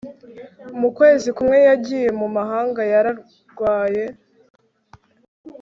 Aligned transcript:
mu 0.79 0.89
kwezi 0.97 1.27
kumwe 1.37 1.57
yagiye 1.69 2.09
mu 2.19 2.27
mahanga, 2.35 2.81
yararwaye 2.93 4.03